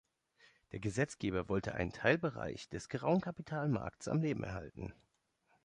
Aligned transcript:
Der 0.71 0.79
Gesetzgeber 0.79 1.47
wollte 1.47 1.75
einen 1.75 1.91
Teilbereich 1.93 2.67
des 2.69 2.89
grauen 2.89 3.21
Kapitalmarktes 3.21 4.07
am 4.07 4.19
Leben 4.19 4.43
erhalten. 4.43 4.95